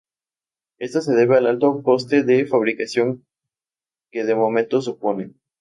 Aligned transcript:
Esto 0.79 1.01
se 1.01 1.13
debe 1.13 1.37
al 1.37 1.45
alto 1.45 1.83
coste 1.83 2.23
de 2.23 2.47
fabricación 2.47 3.23
que 4.11 4.23
de 4.23 4.33
momento 4.33 4.81
supone. 4.81 5.35